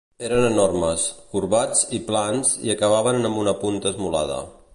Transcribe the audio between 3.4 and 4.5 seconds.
una punta esmolada.